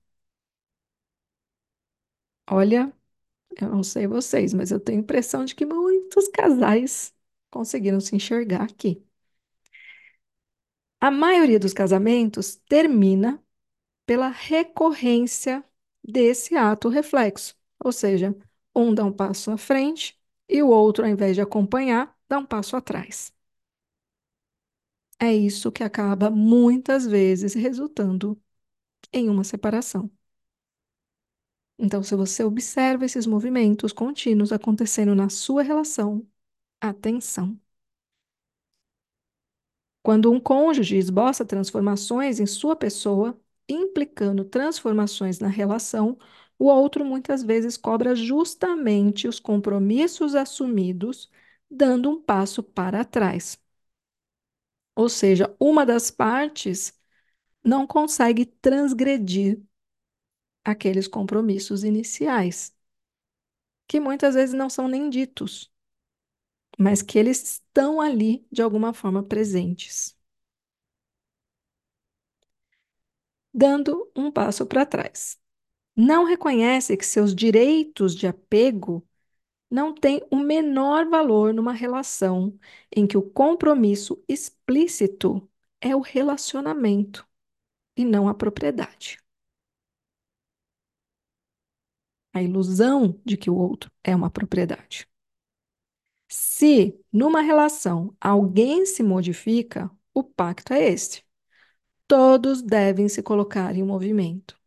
Olha, 2.50 2.94
eu 3.62 3.70
não 3.70 3.84
sei 3.84 4.08
vocês, 4.08 4.54
mas 4.54 4.72
eu 4.72 4.80
tenho 4.80 5.00
a 5.00 5.02
impressão 5.04 5.46
de 5.46 5.56
que 5.56 5.66
muitos 6.18 6.28
casais 6.30 7.14
conseguiram 7.52 8.00
se 8.00 8.16
enxergar 8.16 8.64
aqui. 8.64 9.04
A 11.00 11.12
maioria 11.12 11.60
dos 11.60 11.74
casamentos 11.74 12.56
termina 12.68 13.42
pela 14.06 14.30
recorrência 14.30 15.64
desse 16.04 16.56
ato 16.56 16.90
reflexo, 16.90 17.56
ou 17.84 17.92
seja, 17.94 18.36
um 18.76 18.94
dá 18.96 19.06
um 19.06 19.14
passo 19.14 19.52
à 19.52 19.58
frente 19.58 20.20
e 20.50 20.64
o 20.64 20.70
outro, 20.70 21.06
ao 21.06 21.12
invés 21.12 21.36
de 21.36 21.42
acompanhar, 21.42 22.16
dá 22.30 22.40
um 22.40 22.46
passo 22.48 22.76
atrás. 22.78 23.34
É 25.20 25.34
isso 25.36 25.72
que 25.72 25.84
acaba 25.84 26.30
muitas 26.30 27.06
vezes 27.06 27.54
resultando 27.54 28.40
em 29.14 29.30
uma 29.30 29.44
separação. 29.46 30.12
Então, 31.78 32.02
se 32.04 32.16
você 32.16 32.44
observa 32.44 33.06
esses 33.06 33.26
movimentos 33.28 33.92
contínuos 33.94 34.52
acontecendo 34.52 35.14
na 35.16 35.30
sua 35.30 35.62
relação, 35.64 36.28
atenção. 36.82 37.60
Quando 40.04 40.32
um 40.32 40.40
cônjuge 40.40 40.96
esboça 40.98 41.46
transformações 41.46 42.40
em 42.40 42.46
sua 42.46 42.76
pessoa, 42.76 43.40
implicando 43.68 44.46
transformações 44.46 45.40
na 45.40 45.48
relação, 45.50 46.18
o 46.58 46.66
outro 46.68 47.04
muitas 47.06 47.44
vezes 47.44 47.76
cobra 47.78 48.16
justamente 48.16 49.28
os 49.28 49.40
compromissos 49.40 50.34
assumidos, 50.36 51.30
dando 51.70 52.10
um 52.10 52.22
passo 52.22 52.64
para 52.64 53.04
trás. 53.06 53.60
Ou 54.96 55.10
seja, 55.10 55.56
uma 55.60 55.86
das 55.86 56.10
partes 56.12 56.94
não 57.64 57.88
consegue 57.88 58.46
transgredir 58.46 59.62
aqueles 60.68 61.08
compromissos 61.08 61.84
iniciais, 61.86 62.76
que 63.88 64.00
muitas 64.00 64.36
vezes 64.36 64.54
não 64.56 64.70
são 64.70 64.88
nem 64.88 65.10
ditos, 65.10 65.72
mas 66.78 67.02
que 67.02 67.18
eles 67.20 67.44
estão 67.44 68.00
ali 68.02 68.46
de 68.52 68.62
alguma 68.62 68.94
forma 68.94 69.24
presentes. 69.24 70.16
Dando 73.54 74.10
um 74.16 74.32
passo 74.32 74.66
para 74.66 74.86
trás. 74.86 75.40
Não 75.96 76.26
reconhece 76.26 76.98
que 76.98 77.06
seus 77.06 77.36
direitos 77.36 78.16
de 78.16 78.28
apego 78.28 79.08
não 79.72 79.94
têm 79.96 80.22
o 80.32 80.38
menor 80.38 81.10
valor 81.10 81.54
numa 81.54 81.74
relação 81.74 82.58
em 82.96 83.08
que 83.08 83.18
o 83.18 83.24
compromisso 83.24 84.24
explícito 84.28 85.50
é 85.82 85.96
o 85.96 86.02
relacionamento 86.02 87.28
e 87.98 88.06
não 88.06 88.30
a 88.30 88.36
propriedade. 88.36 89.20
A 92.38 92.44
ilusão 92.44 93.20
de 93.26 93.36
que 93.38 93.50
o 93.50 93.56
outro 93.56 93.92
é 94.04 94.16
uma 94.16 94.30
propriedade. 94.30 95.08
Se 96.30 96.98
numa 97.12 97.42
relação 97.42 98.16
alguém 98.20 98.86
se 98.86 99.04
modifica, 99.04 99.90
o 100.14 100.24
pacto 100.24 100.74
é 100.74 100.88
este. 100.90 101.26
Todos 102.08 102.62
devem 102.62 103.10
se 103.10 103.24
colocar 103.24 103.76
em 103.76 103.84
movimento. 103.84 104.60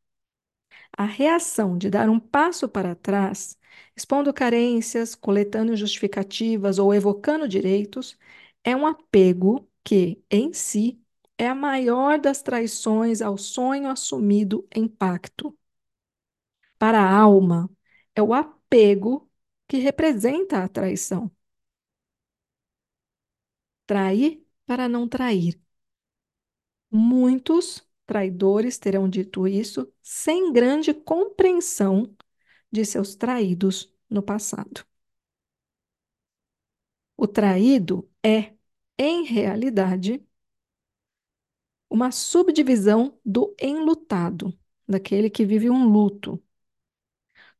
A 0.97 1.05
reação 1.05 1.77
de 1.79 1.91
dar 1.91 2.09
um 2.11 2.21
passo 2.21 2.69
para 2.69 2.95
trás, 2.95 3.59
expondo 3.97 4.33
carências, 4.33 5.15
coletando 5.15 5.77
justificativas 5.77 6.79
ou 6.79 6.95
evocando 6.95 7.49
direitos, 7.49 8.17
é 8.65 8.77
um 8.77 8.87
apego 8.87 9.69
que, 9.85 10.23
em 10.31 10.53
si, 10.53 11.01
é 11.39 11.49
a 11.49 11.55
maior 11.55 12.19
das 12.21 12.43
traições 12.43 13.23
ao 13.23 13.37
sonho 13.39 13.89
assumido 13.89 14.67
em 14.75 14.87
pacto. 14.87 15.57
Para 16.81 17.01
a 17.03 17.11
alma, 17.29 17.61
É 18.17 18.23
o 18.23 18.35
apego 18.35 19.31
que 19.69 19.79
representa 19.79 20.65
a 20.65 20.69
traição. 20.69 21.31
Trair 23.87 24.43
para 24.67 24.89
não 24.89 25.07
trair. 25.09 25.61
Muitos 26.91 27.85
traidores 28.07 28.79
terão 28.79 29.09
dito 29.09 29.47
isso 29.49 29.93
sem 30.03 30.53
grande 30.53 30.93
compreensão 30.95 32.15
de 32.73 32.85
seus 32.85 33.15
traídos 33.17 33.93
no 34.11 34.23
passado. 34.23 34.85
O 37.17 37.27
traído 37.29 38.09
é, 38.25 38.53
em 38.99 39.25
realidade, 39.25 40.25
uma 41.91 42.11
subdivisão 42.11 43.19
do 43.25 43.55
enlutado, 43.61 44.57
daquele 44.89 45.29
que 45.31 45.45
vive 45.47 45.69
um 45.71 45.87
luto. 45.89 46.43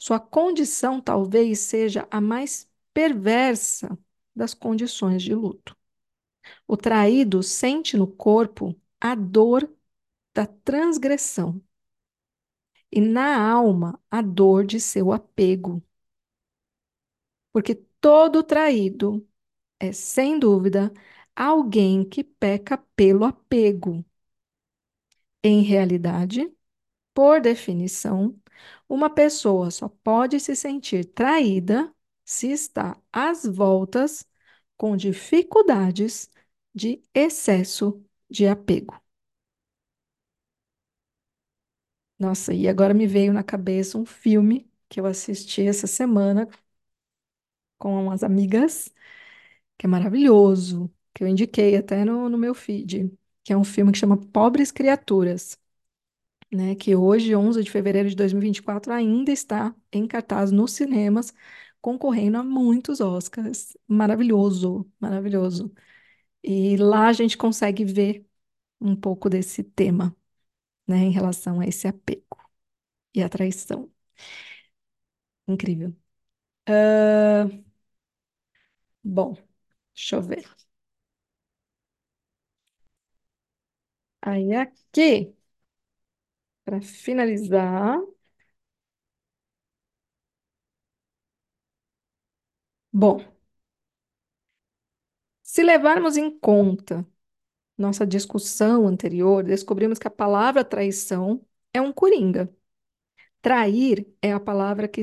Sua 0.01 0.21
condição 0.21 1.01
talvez 1.03 1.61
seja 1.61 2.09
a 2.11 2.21
mais 2.23 2.71
perversa 2.95 3.99
das 4.37 4.55
condições 4.55 5.23
de 5.23 5.35
luto. 5.35 5.77
O 6.69 6.77
traído 6.77 7.43
sente 7.43 7.97
no 7.97 8.07
corpo 8.07 8.75
a 9.01 9.15
dor 9.15 9.71
da 10.35 10.47
transgressão 10.47 11.63
e 12.93 13.01
na 13.01 13.51
alma 13.51 14.01
a 14.11 14.23
dor 14.23 14.65
de 14.65 14.79
seu 14.81 15.11
apego. 15.13 15.83
Porque 17.53 17.75
todo 18.01 18.43
traído 18.43 19.27
é, 19.81 19.93
sem 19.93 20.39
dúvida, 20.41 20.93
alguém 21.37 22.05
que 22.09 22.25
peca 22.25 22.79
pelo 22.97 23.25
apego. 23.27 24.05
Em 25.43 25.63
realidade, 25.63 26.51
por 27.15 27.41
definição, 27.41 28.39
uma 28.89 29.11
pessoa 29.11 29.71
só 29.71 29.89
pode 29.89 30.41
se 30.41 30.57
sentir 30.57 31.05
traída 31.07 31.93
se 32.25 32.49
está 32.51 33.01
às 33.13 33.45
voltas 33.47 34.27
com 34.77 34.97
dificuldades 34.97 36.31
de 36.75 37.03
excesso 37.15 38.03
de 38.31 38.47
apego. 38.47 39.01
Nossa, 42.19 42.53
e 42.53 42.69
agora 42.69 42.93
me 42.95 43.07
veio 43.07 43.33
na 43.33 43.43
cabeça 43.43 43.97
um 43.99 44.05
filme 44.05 44.71
que 44.89 45.01
eu 45.01 45.07
assisti 45.07 45.63
essa 45.63 45.87
semana 45.87 46.49
com 47.79 48.03
umas 48.05 48.23
amigas, 48.23 48.93
que 49.79 49.87
é 49.87 49.91
maravilhoso, 49.91 50.93
que 51.15 51.25
eu 51.25 51.29
indiquei 51.29 51.77
até 51.77 52.05
no, 52.07 52.31
no 52.31 52.39
meu 52.39 52.55
feed, 52.57 53.13
que 53.45 53.55
é 53.55 53.59
um 53.59 53.65
filme 53.65 53.93
que 53.93 53.99
chama 53.99 54.19
Pobres 54.19 54.73
Criaturas, 54.73 55.60
né? 56.53 56.75
Que 56.75 56.95
hoje, 56.97 57.35
11 57.37 57.63
de 57.63 57.71
fevereiro 57.71 58.09
de 58.09 58.17
2024, 58.17 58.93
ainda 58.93 59.33
está 59.33 59.75
em 59.93 60.07
cartaz 60.07 60.51
nos 60.53 60.73
cinemas, 60.73 61.33
concorrendo 61.81 62.39
a 62.39 62.43
muitos 62.45 63.01
Oscars. 63.01 63.77
Maravilhoso, 63.89 64.91
maravilhoso. 65.01 65.73
E 66.43 66.77
lá 66.79 67.09
a 67.09 67.13
gente 67.15 67.39
consegue 67.39 67.85
ver 67.85 68.27
um 68.81 68.97
pouco 68.97 69.31
desse 69.31 69.65
tema, 69.65 70.17
né, 70.89 70.99
em 70.99 71.11
relação 71.13 71.61
a 71.61 71.67
esse 71.67 71.89
apego 71.89 72.25
e 73.15 73.23
a 73.23 73.29
traição. 73.29 73.91
Incrível. 75.47 75.95
Ah, 76.67 77.49
bom, 79.05 79.37
deixa 79.95 80.17
eu 80.17 80.23
ver. 80.23 80.47
Aí 84.23 84.55
aqui, 84.55 85.35
para 86.71 86.81
finalizar. 86.81 87.99
Bom, 92.93 93.21
se 95.43 95.63
levarmos 95.63 96.17
em 96.17 96.31
conta 96.39 97.07
nossa 97.79 98.07
discussão 98.07 98.87
anterior, 98.89 99.45
descobrimos 99.45 99.99
que 99.99 100.09
a 100.09 100.11
palavra 100.11 100.65
traição 100.65 101.45
é 101.75 101.81
um 101.81 101.93
coringa. 101.93 102.55
Trair 103.43 104.07
é 104.23 104.33
a 104.33 104.41
palavra 104.41 104.89
que, 104.89 105.03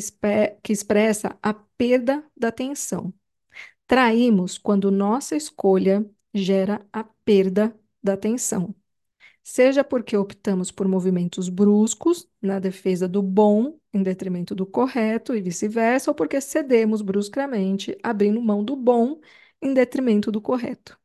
que 0.64 0.74
expressa 0.74 1.38
a 1.42 1.54
perda 1.54 2.24
da 2.38 2.50
atenção. 2.50 3.14
Traímos 3.88 4.58
quando 4.58 4.92
nossa 4.92 5.36
escolha 5.36 6.06
gera 6.34 6.86
a 6.94 7.04
perda 7.04 7.78
da 8.04 8.14
atenção. 8.14 8.76
Seja 9.50 9.82
porque 9.84 10.18
optamos 10.18 10.72
por 10.72 10.88
movimentos 10.90 11.48
bruscos 11.50 12.28
na 12.42 12.60
defesa 12.60 13.08
do 13.08 13.22
bom 13.24 13.80
em 13.94 14.04
detrimento 14.04 14.54
do 14.54 14.66
correto 14.66 15.34
e 15.34 15.42
vice-versa, 15.42 16.12
ou 16.12 16.16
porque 16.16 16.42
cedemos 16.42 17.02
bruscamente, 17.02 17.98
abrindo 18.04 18.42
mão 18.42 18.62
do 18.64 18.76
bom 18.76 19.22
em 19.62 19.74
detrimento 19.74 20.32
do 20.32 20.42
correto 20.42 21.00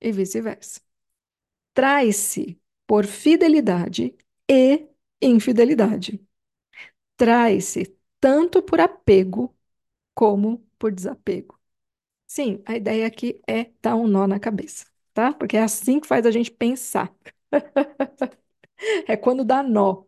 e 0.00 0.12
vice-versa. 0.12 0.80
Trai-se 1.74 2.60
por 2.86 3.06
fidelidade 3.06 4.16
e 4.50 4.88
infidelidade. 5.22 6.20
Trai-se 7.16 7.96
tanto 8.20 8.62
por 8.62 8.80
apego 8.80 9.56
como 10.14 10.66
por 10.78 10.92
desapego. 10.92 11.58
Sim, 12.26 12.62
a 12.66 12.76
ideia 12.76 13.06
aqui 13.06 13.40
é 13.48 13.72
dar 13.82 13.96
um 13.96 14.06
nó 14.08 14.26
na 14.26 14.40
cabeça, 14.40 14.86
tá? 15.14 15.32
Porque 15.34 15.56
é 15.56 15.62
assim 15.62 16.00
que 16.00 16.06
faz 16.08 16.26
a 16.26 16.30
gente 16.32 16.50
pensar. 16.52 17.14
É 19.06 19.16
quando 19.16 19.44
dá 19.44 19.62
nó. 19.62 20.04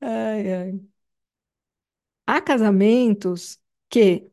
Ai, 0.00 0.52
ai. 0.54 0.80
Há 2.26 2.40
casamentos 2.40 3.58
que, 3.88 4.30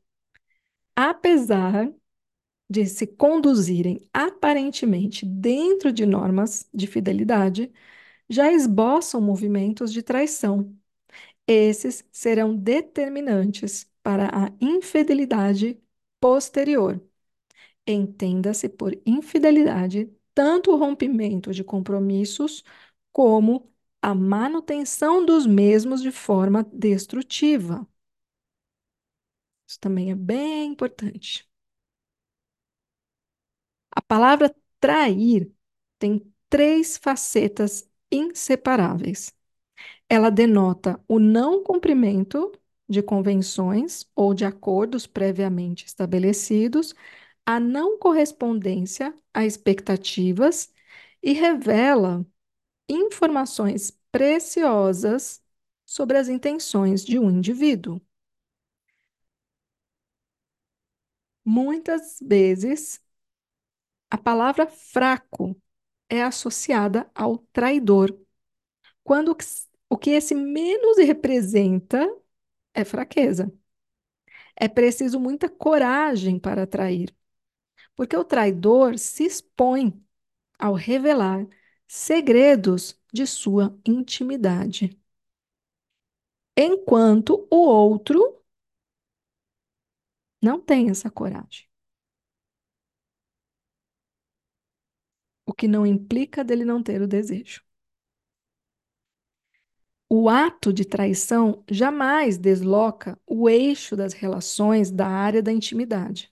apesar 0.96 1.92
de 2.70 2.86
se 2.88 3.08
conduzirem 3.08 4.10
aparentemente 4.14 5.26
dentro 5.26 5.92
de 5.94 6.06
normas 6.06 6.70
de 6.74 6.88
fidelidade, 6.88 7.72
já 8.30 8.52
esboçam 8.52 9.22
movimentos 9.22 9.94
de 9.94 10.04
traição. 10.04 10.76
Esses 11.48 12.06
serão 12.12 12.56
determinantes 12.56 13.90
para 14.04 14.28
a 14.48 14.52
infidelidade 14.62 15.80
posterior. 16.20 17.02
Entenda-se 17.88 18.70
por 18.70 18.94
infidelidade 19.06 20.12
tanto 20.38 20.72
o 20.72 20.78
rompimento 20.78 21.52
de 21.52 21.64
compromissos 21.64 22.64
como 23.12 23.72
a 24.04 24.14
manutenção 24.14 25.26
dos 25.26 25.48
mesmos 25.48 26.00
de 26.04 26.12
forma 26.12 26.64
destrutiva. 26.72 27.88
Isso 29.68 29.80
também 29.80 30.12
é 30.12 30.16
bem 30.16 30.72
importante. 30.72 31.48
A 33.92 34.02
palavra 34.02 34.54
trair 34.80 35.52
tem 36.00 36.22
três 36.50 36.98
facetas 36.98 37.90
inseparáveis. 38.12 39.34
Ela 40.10 40.30
denota 40.32 41.02
o 41.08 41.20
não 41.20 41.64
cumprimento 41.64 42.52
de 42.90 43.04
convenções 43.04 44.06
ou 44.16 44.34
de 44.34 44.46
acordos 44.46 45.08
previamente 45.08 45.86
estabelecidos, 45.86 46.94
a 47.48 47.60
não 47.62 48.00
correspondência 48.00 49.16
a 49.34 49.46
expectativas 49.46 50.74
e 51.24 51.34
revela 51.34 52.28
informações 52.90 53.92
preciosas 54.12 55.44
sobre 55.86 56.18
as 56.18 56.30
intenções 56.30 57.06
de 57.06 57.20
um 57.20 57.32
indivíduo. 57.32 58.02
Muitas 61.44 62.20
vezes, 62.22 63.02
a 64.10 64.18
palavra 64.18 64.68
fraco 64.68 65.56
é 66.10 66.24
associada 66.24 67.10
ao 67.16 67.38
traidor, 67.54 68.18
quando 69.04 69.38
o 69.90 69.98
que 69.98 70.12
esse 70.12 70.36
menos 70.36 70.98
representa 71.00 72.08
é 72.76 72.86
fraqueza. 72.86 73.52
É 74.56 74.68
preciso 74.68 75.20
muita 75.20 75.50
coragem 75.50 76.40
para 76.40 76.68
trair, 76.68 77.16
porque 77.98 78.18
o 78.18 78.24
traidor 78.26 79.00
se 79.00 79.26
expõe 79.26 80.02
ao 80.60 80.76
revelar 80.76 81.48
segredos 81.88 83.00
de 83.14 83.28
sua 83.28 83.78
intimidade, 83.88 85.00
enquanto 86.58 87.48
o 87.50 87.58
outro 87.58 88.44
não 90.42 90.60
tem 90.60 90.90
essa 90.90 91.10
coragem. 91.12 91.68
O 95.48 95.54
que 95.54 95.68
não 95.68 95.84
implica 95.86 96.44
dele 96.44 96.64
não 96.64 96.84
ter 96.84 97.02
o 97.02 97.08
desejo. 97.08 97.62
O 100.10 100.28
ato 100.30 100.74
de 100.74 100.84
traição 100.86 101.64
jamais 101.72 102.38
desloca 102.38 103.18
o 103.26 103.50
eixo 103.50 103.96
das 103.96 104.12
relações 104.14 104.92
da 104.92 105.08
área 105.08 105.42
da 105.42 105.52
intimidade. 105.52 106.30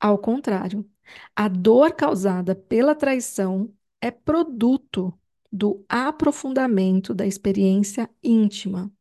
Ao 0.00 0.18
contrário, 0.18 0.88
a 1.34 1.48
dor 1.48 1.92
causada 1.94 2.54
pela 2.54 2.94
traição 2.94 3.72
é 4.00 4.10
produto 4.10 5.12
do 5.52 5.84
aprofundamento 5.88 7.14
da 7.14 7.26
experiência 7.26 8.10
íntima. 8.22 8.92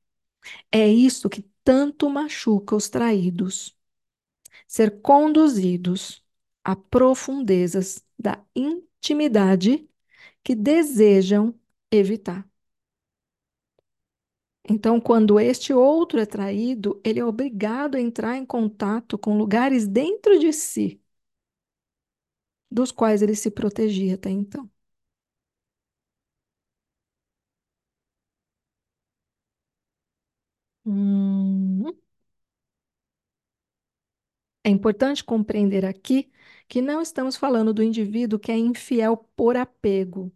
É 0.71 0.87
isso 0.87 1.29
que 1.29 1.43
tanto 1.63 2.09
machuca 2.09 2.75
os 2.75 2.89
traídos, 2.89 3.77
ser 4.67 5.01
conduzidos 5.01 6.23
a 6.63 6.75
profundezas 6.75 8.03
da 8.17 8.43
intimidade 8.55 9.87
que 10.43 10.55
desejam 10.55 11.55
evitar. 11.91 12.47
Então, 14.69 14.99
quando 14.99 15.39
este 15.39 15.73
outro 15.73 16.19
é 16.19 16.25
traído, 16.25 16.99
ele 17.03 17.19
é 17.19 17.25
obrigado 17.25 17.95
a 17.95 18.01
entrar 18.01 18.37
em 18.37 18.45
contato 18.45 19.17
com 19.17 19.37
lugares 19.37 19.87
dentro 19.87 20.39
de 20.39 20.53
si, 20.53 21.01
dos 22.69 22.91
quais 22.91 23.21
ele 23.21 23.35
se 23.35 23.49
protegia 23.51 24.15
até 24.15 24.29
então. 24.29 24.69
Hum. 30.85 31.93
É 34.63 34.69
importante 34.69 35.23
compreender 35.23 35.85
aqui 35.85 36.31
que 36.67 36.81
não 36.81 37.01
estamos 37.01 37.35
falando 37.37 37.73
do 37.73 37.83
indivíduo 37.83 38.39
que 38.39 38.51
é 38.51 38.57
infiel 38.57 39.17
por 39.35 39.55
apego. 39.57 40.31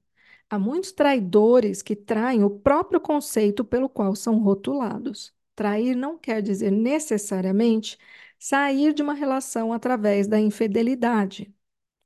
Há 0.50 0.58
muitos 0.58 0.92
traidores 0.92 1.82
que 1.82 1.96
traem 1.96 2.44
o 2.44 2.50
próprio 2.50 3.02
conceito 3.02 3.66
pelo 3.66 3.90
qual 3.90 4.16
são 4.16 4.40
rotulados. 4.40 5.34
Trair 5.56 5.96
não 5.96 6.18
quer 6.18 6.42
dizer 6.42 6.72
necessariamente 6.72 7.98
sair 8.40 8.94
de 8.94 9.02
uma 9.02 9.14
relação 9.14 9.74
através 9.74 10.28
da 10.28 10.40
infidelidade. 10.40 11.54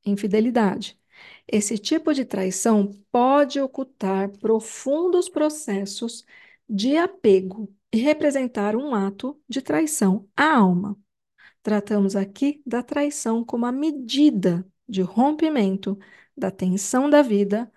Infidelidade. 0.06 1.00
Esse 1.48 1.78
tipo 1.78 2.14
de 2.14 2.26
traição 2.26 2.92
pode 3.12 3.60
ocultar 3.62 4.30
profundos 4.40 5.30
processos 5.30 6.26
de 6.68 6.98
apego 6.98 7.72
e 7.94 7.98
representar 7.98 8.76
um 8.76 8.96
ato 8.96 9.40
de 9.48 9.62
traição 9.62 10.28
à 10.36 10.56
alma. 10.56 10.98
Tratamos 11.62 12.16
aqui 12.16 12.62
da 12.66 12.82
traição 12.82 13.44
como 13.44 13.66
a 13.66 13.72
medida 13.72 14.66
de 14.88 15.02
rompimento 15.02 15.98
da 16.36 16.50
tensão 16.50 17.10
da 17.10 17.22
vida 17.22 17.72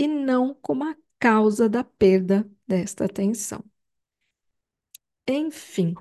e 0.00 0.08
não 0.08 0.54
como 0.56 0.84
a 0.84 0.96
causa 1.20 1.68
da 1.70 1.84
perda 1.84 2.50
desta 2.68 3.08
tensão. 3.08 3.64
Enfim, 5.26 5.94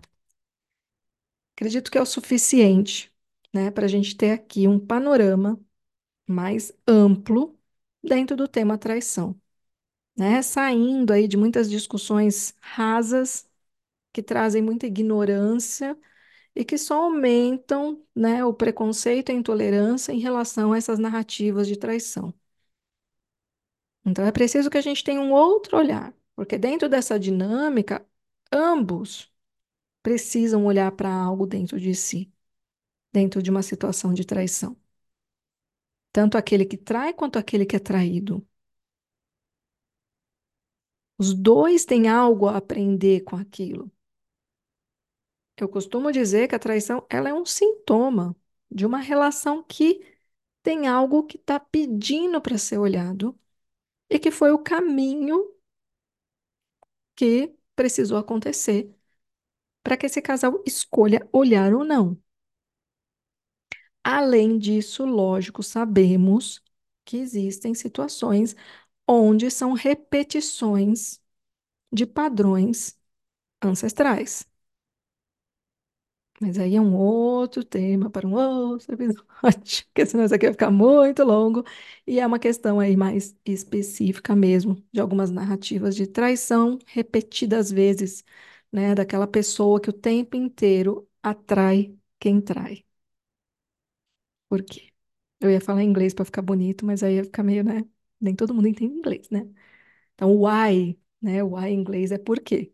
acredito 1.56 1.92
que 1.92 1.98
é 1.98 2.02
o 2.02 2.06
suficiente, 2.06 3.14
né, 3.54 3.72
para 3.72 3.86
a 3.86 3.88
gente 3.90 4.16
ter 4.16 4.32
aqui 4.32 4.68
um 4.68 4.80
panorama 4.80 5.60
mais 6.28 6.74
amplo 6.88 7.60
dentro 8.04 8.38
do 8.38 8.48
tema 8.48 8.78
traição, 8.80 9.40
né, 10.18 10.42
saindo 10.42 11.14
aí 11.14 11.28
de 11.28 11.38
muitas 11.38 11.70
discussões 11.70 12.56
rasas 12.62 13.50
que 14.14 14.24
trazem 14.24 14.62
muita 14.62 14.88
ignorância 14.88 15.98
e 16.56 16.66
que 16.66 16.78
só 16.78 17.04
aumentam, 17.06 18.04
né, 18.16 18.46
o 18.46 18.54
preconceito 18.54 19.30
e 19.32 19.34
a 19.34 19.36
intolerância 19.36 20.14
em 20.14 20.20
relação 20.20 20.74
a 20.74 20.78
essas 20.78 21.00
narrativas 21.00 21.68
de 21.68 21.78
traição. 21.78 22.34
Então 24.10 24.26
é 24.26 24.32
preciso 24.32 24.70
que 24.70 24.78
a 24.78 24.82
gente 24.82 25.04
tenha 25.04 25.22
um 25.22 25.32
outro 25.32 25.78
olhar, 25.78 26.14
porque 26.36 26.58
dentro 26.58 26.90
dessa 26.90 27.20
dinâmica, 27.20 28.06
ambos 28.52 29.32
precisam 30.04 30.66
olhar 30.66 30.92
para 30.94 31.14
algo 31.14 31.48
dentro 31.48 31.80
de 31.80 31.96
si, 31.96 32.32
dentro 33.14 33.42
de 33.44 33.52
uma 33.52 33.64
situação 33.64 34.14
de 34.14 34.26
traição. 34.26 34.78
Tanto 36.12 36.38
aquele 36.38 36.66
que 36.66 36.78
trai 36.78 37.14
quanto 37.14 37.38
aquele 37.40 37.66
que 37.66 37.76
é 37.76 37.80
traído. 37.80 38.46
Os 41.20 41.34
dois 41.36 41.86
têm 41.86 42.08
algo 42.10 42.48
a 42.48 42.58
aprender 42.58 43.22
com 43.22 43.36
aquilo. 43.36 43.92
Eu 45.58 45.68
costumo 45.70 46.12
dizer 46.12 46.48
que 46.48 46.56
a 46.56 46.60
traição 46.60 47.06
ela 47.10 47.30
é 47.30 47.34
um 47.34 47.46
sintoma 47.46 48.36
de 48.72 48.86
uma 48.86 49.00
relação 49.00 49.62
que 49.64 50.02
tem 50.64 50.88
algo 50.88 51.24
que 51.26 51.38
está 51.38 51.60
pedindo 51.60 52.42
para 52.42 52.58
ser 52.58 52.78
olhado 52.80 53.38
e 54.10 54.20
que 54.20 54.32
foi 54.32 54.52
o 54.52 54.60
caminho 54.60 55.38
que 57.16 57.56
precisou 57.76 58.18
acontecer 58.18 58.94
para 59.84 59.98
que 59.98 60.06
esse 60.08 60.22
casal 60.22 60.64
escolha 60.68 61.28
olhar 61.34 61.74
ou 61.74 61.84
não. 61.86 62.18
Além 64.04 64.58
disso, 64.58 65.06
lógico, 65.06 65.62
sabemos 65.64 66.62
que 67.06 67.18
existem 67.18 67.74
situações 67.74 68.56
onde 69.08 69.50
são 69.52 69.74
repetições 69.74 71.22
de 71.94 72.06
padrões 72.06 72.98
ancestrais. 73.64 74.48
Mas 76.42 76.58
aí 76.58 76.76
é 76.76 76.82
um 76.82 76.96
outro 76.96 77.64
tema 77.66 78.10
para 78.10 78.26
um 78.28 78.34
outro 78.34 78.94
episódio, 78.94 79.26
porque 79.94 80.06
senão 80.06 80.24
isso 80.26 80.34
aqui 80.36 80.46
vai 80.46 80.54
ficar 80.54 80.72
muito 80.72 81.24
longo. 81.24 81.64
E 82.08 82.20
é 82.20 82.26
uma 82.28 82.40
questão 82.40 82.80
aí 82.80 82.96
mais 82.96 83.36
específica 83.46 84.36
mesmo, 84.36 84.82
de 84.92 85.02
algumas 85.02 85.30
narrativas 85.32 85.96
de 85.96 86.08
traição 86.08 86.80
repetidas 86.88 87.70
vezes, 87.72 88.24
né? 88.72 88.96
Daquela 88.96 89.28
pessoa 89.28 89.82
que 89.82 89.90
o 89.90 89.94
tempo 89.94 90.38
inteiro 90.38 91.08
atrai 91.22 91.94
quem 92.20 92.40
trai. 92.42 92.86
Por 94.48 94.64
quê? 94.64 94.92
Eu 95.40 95.50
ia 95.52 95.62
falar 95.62 95.84
inglês 95.84 96.14
para 96.14 96.26
ficar 96.26 96.42
bonito, 96.42 96.86
mas 96.86 97.04
aí 97.04 97.16
ia 97.16 97.24
ficar 97.24 97.44
meio, 97.44 97.64
né? 97.64 97.84
Nem 98.20 98.36
todo 98.36 98.54
mundo 98.54 98.68
entende 98.68 98.94
inglês, 98.96 99.30
né? 99.30 99.48
Então, 100.16 100.36
why, 100.42 101.00
né? 101.22 101.44
Why 101.44 101.70
em 101.70 101.76
inglês 101.82 102.12
é 102.12 102.18
por 102.20 102.40
quê. 102.42 102.74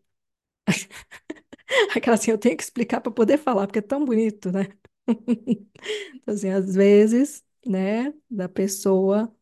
Aquela 1.95 2.15
assim, 2.15 2.31
eu 2.31 2.37
tenho 2.37 2.55
que 2.57 2.63
explicar 2.63 3.01
para 3.01 3.11
poder 3.11 3.37
falar, 3.37 3.67
porque 3.67 3.79
é 3.79 3.81
tão 3.81 4.03
bonito, 4.05 4.51
né? 4.51 4.67
Então, 6.15 6.33
assim, 6.33 6.49
às 6.49 6.73
vezes, 6.75 7.43
né, 7.65 8.13
da 8.29 8.49
pessoa, 8.49 9.33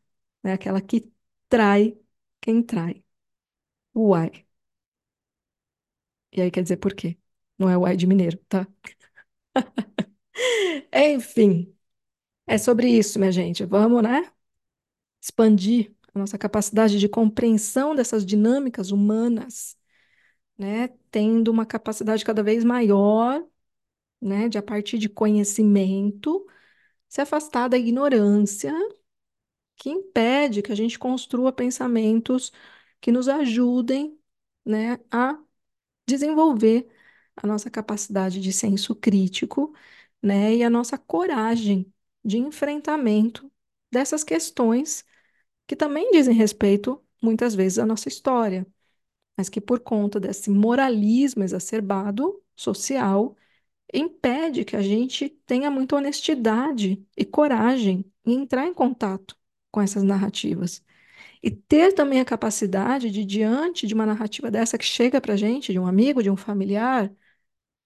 né, 0.43 0.53
aquela 0.53 0.81
que 0.81 1.11
trai 1.49 1.97
quem 2.41 2.61
trai. 2.63 3.03
Uai. 3.95 4.45
E 6.31 6.41
aí 6.41 6.51
quer 6.51 6.63
dizer 6.63 6.77
por 6.77 6.93
quê? 6.93 7.17
Não 7.57 7.69
é 7.69 7.77
uai 7.77 7.95
de 7.95 8.07
mineiro, 8.07 8.37
tá? 8.49 8.67
Enfim, 10.93 11.75
é 12.47 12.57
sobre 12.59 12.89
isso, 12.89 13.19
minha 13.19 13.31
gente. 13.33 13.65
Vamos, 13.65 14.03
né, 14.03 14.31
expandir 15.21 15.93
a 16.13 16.19
nossa 16.19 16.37
capacidade 16.37 16.99
de 16.99 17.09
compreensão 17.09 17.95
dessas 17.95 18.25
dinâmicas 18.25 18.91
humanas, 18.91 19.77
né, 20.57 20.89
tendo 21.11 21.49
uma 21.51 21.65
capacidade 21.65 22.23
cada 22.25 22.43
vez 22.43 22.63
maior 22.63 23.45
né, 24.21 24.49
de 24.49 24.57
a 24.57 24.63
partir 24.63 24.97
de 24.99 25.09
conhecimento, 25.09 26.47
se 27.09 27.21
afastar 27.21 27.67
da 27.69 27.77
ignorância 27.77 28.73
que 29.75 29.89
impede 29.89 30.61
que 30.61 30.71
a 30.71 30.75
gente 30.75 30.97
construa 30.99 31.51
pensamentos 31.51 32.51
que 33.01 33.11
nos 33.11 33.27
ajudem, 33.27 34.17
né, 34.65 34.99
a 35.11 35.37
desenvolver 36.07 36.89
a 37.35 37.47
nossa 37.47 37.69
capacidade 37.69 38.41
de 38.41 38.53
senso 38.53 38.95
crítico, 38.95 39.75
né, 40.21 40.55
e 40.55 40.63
a 40.63 40.69
nossa 40.69 40.97
coragem 40.97 41.91
de 42.25 42.37
enfrentamento 42.39 43.51
dessas 43.91 44.23
questões 44.23 45.05
que 45.67 45.75
também 45.75 46.11
dizem 46.11 46.35
respeito, 46.35 47.03
muitas 47.21 47.55
vezes, 47.55 47.79
à 47.79 47.85
nossa 47.85 48.07
história, 48.09 48.67
mas 49.37 49.49
que 49.49 49.61
por 49.61 49.79
conta 49.79 50.19
desse 50.19 50.49
moralismo 50.49 51.43
exacerbado 51.43 52.41
social 52.55 53.35
impede 53.93 54.65
que 54.65 54.75
a 54.75 54.81
gente 54.81 55.29
tenha 55.45 55.71
muita 55.71 55.95
honestidade 55.97 57.05
e 57.17 57.25
coragem 57.25 58.05
em 58.25 58.41
entrar 58.41 58.67
em 58.67 58.73
contato 58.73 59.37
com 59.71 59.81
essas 59.81 60.03
narrativas. 60.03 60.83
E 61.43 61.51
ter 61.51 61.93
também 61.93 62.19
a 62.21 62.25
capacidade 62.25 63.11
de, 63.11 63.25
diante 63.25 63.87
de 63.87 63.93
uma 63.93 64.05
narrativa 64.05 64.51
dessa 64.51 64.77
que 64.77 64.85
chega 64.85 65.21
para 65.21 65.33
a 65.35 65.37
gente, 65.37 65.73
de 65.73 65.79
um 65.79 65.87
amigo, 65.87 66.23
de 66.23 66.29
um 66.31 66.37
familiar, 66.37 67.13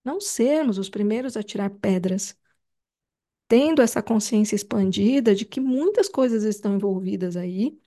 não 0.03 0.21
sermos 0.21 0.77
os 0.77 0.89
primeiros 0.89 1.37
a 1.37 1.43
tirar 1.43 1.69
pedras, 1.71 2.37
tendo 3.47 3.81
essa 3.81 4.01
consciência 4.03 4.55
expandida 4.55 5.35
de 5.35 5.45
que 5.45 5.59
muitas 5.59 6.09
coisas 6.09 6.43
estão 6.43 6.75
envolvidas 6.75 7.35
aí 7.37 7.79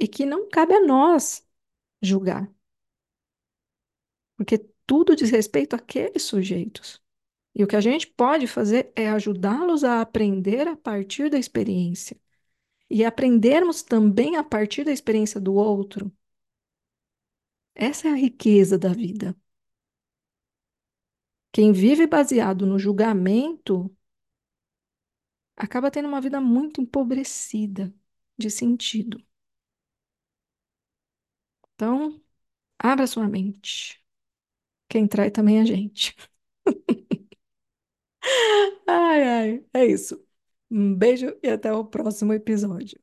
e 0.00 0.08
que 0.08 0.26
não 0.26 0.48
cabe 0.50 0.74
a 0.74 0.86
nós 0.86 1.46
julgar. 2.02 2.50
Porque 4.36 4.58
tudo 4.86 5.16
diz 5.16 5.30
respeito 5.30 5.74
àqueles 5.74 6.22
sujeitos. 6.22 7.02
E 7.54 7.64
o 7.64 7.66
que 7.66 7.76
a 7.76 7.80
gente 7.80 8.06
pode 8.06 8.46
fazer 8.46 8.92
é 8.94 9.08
ajudá-los 9.08 9.82
a 9.82 10.00
aprender 10.00 10.68
a 10.68 10.76
partir 10.76 11.30
da 11.30 11.38
experiência. 11.38 12.20
E 12.90 13.04
aprendermos 13.04 13.82
também 13.82 14.36
a 14.36 14.44
partir 14.44 14.84
da 14.84 14.92
experiência 14.92 15.40
do 15.40 15.54
outro. 15.54 16.12
Essa 17.74 18.08
é 18.08 18.12
a 18.12 18.16
riqueza 18.16 18.78
da 18.78 18.92
vida. 18.92 19.36
Quem 21.52 21.72
vive 21.72 22.06
baseado 22.06 22.66
no 22.66 22.78
julgamento 22.78 23.90
acaba 25.56 25.90
tendo 25.90 26.08
uma 26.08 26.20
vida 26.20 26.40
muito 26.40 26.80
empobrecida 26.80 27.94
de 28.38 28.50
sentido. 28.50 29.18
Então, 31.74 32.20
abra 32.78 33.06
sua 33.06 33.28
mente. 33.28 34.05
Quem 34.88 35.06
trai 35.06 35.30
também 35.30 35.58
é 35.58 35.62
a 35.62 35.64
gente. 35.64 36.14
Ai, 38.86 39.22
ai, 39.24 39.64
é 39.74 39.84
isso. 39.86 40.20
Um 40.70 40.94
beijo 40.94 41.36
e 41.42 41.48
até 41.48 41.72
o 41.72 41.84
próximo 41.84 42.32
episódio. 42.32 42.98